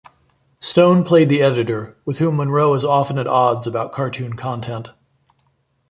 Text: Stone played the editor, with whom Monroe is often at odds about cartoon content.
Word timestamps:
Stone 0.61 1.03
played 1.03 1.29
the 1.29 1.43
editor, 1.43 1.95
with 2.05 2.17
whom 2.17 2.37
Monroe 2.37 2.73
is 2.73 2.83
often 2.83 3.19
at 3.19 3.27
odds 3.27 3.67
about 3.67 3.91
cartoon 3.91 4.33
content. 4.33 4.89